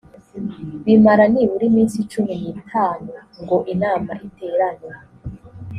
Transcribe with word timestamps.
bimara 0.85 1.23
nibura 1.31 1.63
iminsi 1.71 1.97
cumi 2.11 2.33
n’itanu 2.41 3.11
ngo 3.41 3.57
inama 3.73 4.11
iterane 4.27 4.89